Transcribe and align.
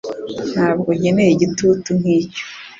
Ntabwo 0.53 0.89
nkeneye 0.97 1.31
igitutu 1.33 1.89
nkicyo 1.99 2.43